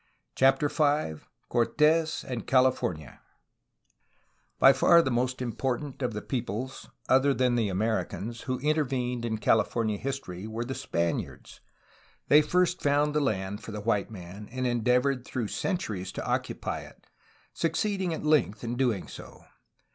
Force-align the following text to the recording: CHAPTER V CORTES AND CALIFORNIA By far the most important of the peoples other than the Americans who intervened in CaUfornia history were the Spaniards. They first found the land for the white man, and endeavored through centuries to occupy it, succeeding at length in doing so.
CHAPTER 0.33 0.67
V 0.67 1.23
CORTES 1.47 2.23
AND 2.23 2.47
CALIFORNIA 2.47 3.21
By 4.57 4.73
far 4.73 4.99
the 5.03 5.11
most 5.11 5.43
important 5.43 6.01
of 6.01 6.13
the 6.13 6.23
peoples 6.23 6.89
other 7.07 7.35
than 7.35 7.53
the 7.53 7.69
Americans 7.69 8.41
who 8.49 8.57
intervened 8.61 9.25
in 9.25 9.37
CaUfornia 9.37 9.99
history 9.99 10.47
were 10.47 10.65
the 10.65 10.73
Spaniards. 10.73 11.59
They 12.29 12.41
first 12.41 12.81
found 12.81 13.13
the 13.13 13.19
land 13.21 13.61
for 13.61 13.71
the 13.71 13.79
white 13.81 14.09
man, 14.09 14.49
and 14.51 14.65
endeavored 14.65 15.23
through 15.23 15.49
centuries 15.49 16.11
to 16.13 16.25
occupy 16.25 16.79
it, 16.79 17.05
succeeding 17.53 18.11
at 18.11 18.25
length 18.25 18.63
in 18.63 18.75
doing 18.77 19.07
so. 19.07 19.43